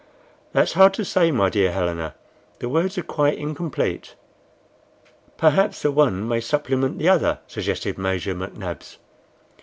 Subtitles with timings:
[0.51, 2.15] "That's hard to say, my dear Helena,
[2.57, 4.15] the words are quite incomplete."
[5.37, 8.97] "Perhaps the one may supplement the other," suggested Major McNabbs.